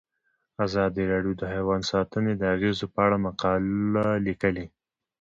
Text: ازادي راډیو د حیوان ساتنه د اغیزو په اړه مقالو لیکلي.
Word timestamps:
ازادي 0.65 1.03
راډیو 1.11 1.33
د 1.37 1.43
حیوان 1.53 1.81
ساتنه 1.91 2.31
د 2.37 2.43
اغیزو 2.55 2.85
په 2.93 2.99
اړه 3.05 3.17
مقالو 3.25 4.09
لیکلي. 4.27 4.65